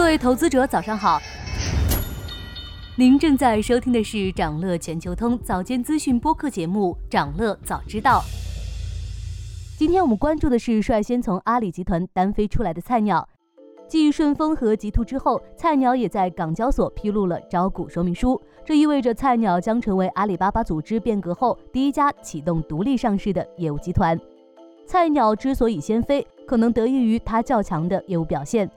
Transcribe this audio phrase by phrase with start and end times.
[0.00, 1.20] 各位投资者，早上好。
[2.96, 8.20] 您正在收听的是长乐全球通早间资讯播客节目《长乐早知道》。
[9.78, 13.28] 今天我们关注的是率先从阿里集团单飞出来的菜鸟。
[13.86, 18.40] 继顺丰和极兔之后，菜鸟也在港交所披露了招股说明书。
[18.64, 24.18] 这意味着菜鸟将成为阿里巴巴组织变革后第一家启动独立上市的业务集团。
[24.86, 28.68] 菜鸟之所以先飞，可能得益于它较强的业务表现。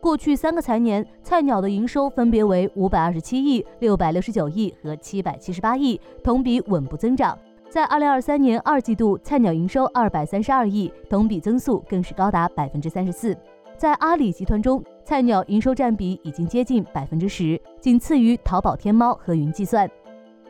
[0.00, 7.36] 过去三个财年，菜鸟的营收分别为五百二十七亿、六百六十九亿和七百七十八亿，同比稳步增长。
[7.68, 13.36] 在二零二三年二季度，菜鸟营收二百三十二亿，同比增速更是高达百分之三十四。
[13.76, 19.90] 在阿里集团中，菜鸟营收占比已经接近百分之十，仅次于淘宝天猫和云计算。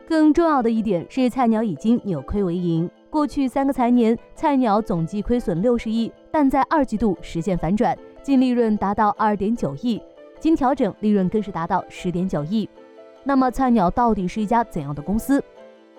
[0.07, 2.89] 更重要的一点是，菜鸟已经扭亏为盈。
[3.09, 7.97] 过去三个财年，菜鸟总计亏损六十亿，但在二季度实现反转，
[8.29, 9.99] 净利润达到二点九亿，
[10.39, 12.69] 经调整利润更是达到十点九亿。
[13.23, 15.43] 那么，菜鸟到底是一家怎样的公司？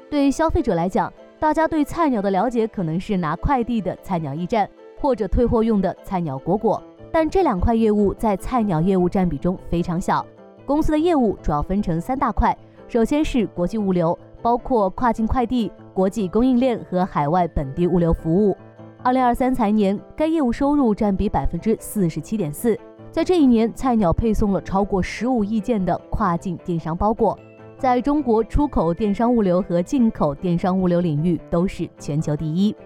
[0.09, 6.81] 对消费者来讲，大家对菜鸟的了解可能是拿快递的菜鸟驿站，或者退货用的菜鸟果果。
[7.11, 10.25] 但这两块业务在菜鸟业务占比中非常小。
[10.65, 12.57] 公司的业务主要分成三大块，
[12.87, 18.57] 首先是国际物流，包括跨境快递、国际供应链和海外本地物流服务。
[19.03, 22.79] 二零二三财年，该业务收入占比百分之四十七点四。
[23.11, 27.39] 在这一年，菜鸟配送了超过十五亿件的跨境电商包裹，
[27.79, 32.77] 在中国出口电商物流和进口电商物流领域都是全球第一。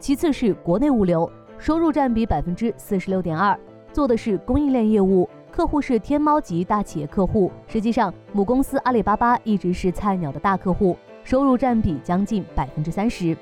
[0.00, 3.56] 其次是国内物流，收入占比百分之四十六点二。
[3.92, 7.48] 做的是供应链业务，客户是天猫级大企业客户。
[7.68, 13.36] 实际上，母公司阿里巴巴一直是菜鸟的大客户，收入占比将近百分之三十。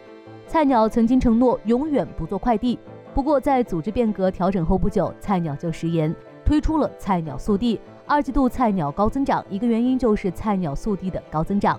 [0.48, 2.78] 菜鸟曾经承诺永远不做快递，
[3.12, 7.78] 不过在组织变革调整后不久，菜鸟就食言，推出了菜鸟速递。
[8.06, 11.78] 二季度菜鸟高增长，一个原因就是菜鸟速递的高增长。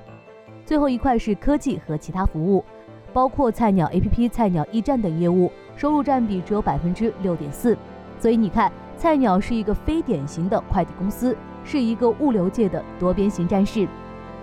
[0.68, 2.64] 最后一块是科技和其他服务，
[3.12, 7.76] 包括菜鸟 APP、菜鸟驿站等业务，收入占比只有百分之六点四。
[8.20, 13.88] 所以你看，菜鸟是一个非典型的快递公司，是一个物流界的多边形战士。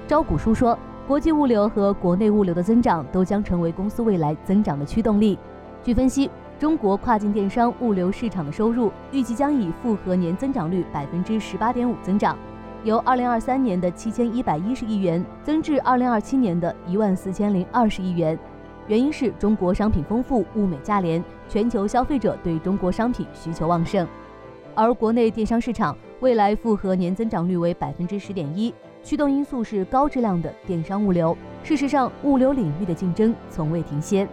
[0.09, 0.77] 招股书说，
[1.07, 5.39] 国际物流和国内物流的增长都将成为公司未来增长的驱动力。
[5.85, 6.29] 据分析，
[6.59, 12.37] 中国跨境电商物流市场的收入预计将以复合年增长率百分之十八点五增长，
[12.83, 18.37] 由二零二三年的七千一百一十亿元增至二零二七年的一万四千零二十亿元。
[18.89, 24.05] 原因是中国商品丰富，物美价廉，全球消费者对中国商品需求旺盛。
[24.75, 28.75] 而国内电商市场未来复合年增长率为百分之十点一，
[29.07, 31.39] 驱动因素是高质量的电商物流。
[31.63, 34.27] 事实上，物流领域的竞争从未停歇。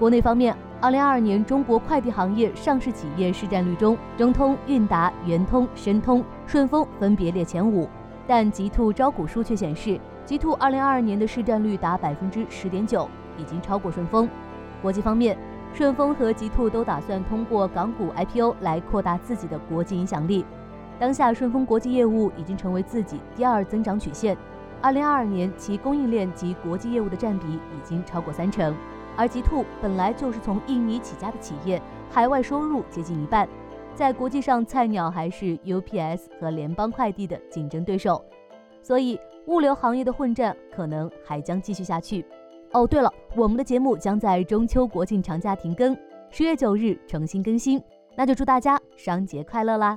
[0.00, 7.88] 国内方面，二零二二年中国快递行业上市企业市占率中，中通、韵达、圆通、申通、顺丰分别列前五，
[8.26, 13.08] 但极兔招股书却显示，极兔二零二二年的市占率达百分之十点九。
[13.38, 14.28] 已经超过顺丰。
[14.82, 15.38] 国际方面，
[15.72, 20.44] 顺丰和极兔都打算通过港股 IPO 来扩大自己的国际影响力。
[20.98, 24.36] 当下，顺丰国际业务已经成为自己第二增长曲线。
[24.80, 28.74] 二零二二年，其供应链及国际业务的占比已经超过三成。
[29.16, 33.48] 而极兔本来就是从印尼起家的企业，海外收入接近一半。
[33.94, 38.24] 在国际上，菜鸟还是 UPS 和联邦快递的竞争对手，
[38.82, 42.24] 所以物流行业的混战可能还将继续下去。
[42.72, 45.96] 哦，对了，我们的节目将在中秋国庆长假停更，
[46.30, 47.80] 十月九日重新更新，
[48.16, 49.96] 那就祝大家商节快乐啦！